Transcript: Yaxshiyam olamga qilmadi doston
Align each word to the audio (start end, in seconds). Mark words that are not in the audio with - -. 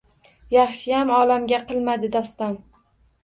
Yaxshiyam 0.53 1.11
olamga 1.17 1.59
qilmadi 1.67 2.09
doston 2.17 2.57